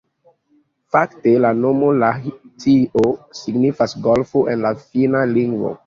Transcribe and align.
Fakte 0.95 1.33
la 1.45 1.51
nomo 1.59 1.91
Lahtio 2.05 3.07
signifas 3.43 3.97
golfo 4.09 4.47
en 4.55 4.69
la 4.69 4.77
finna 4.85 5.27
lingvo. 5.41 5.77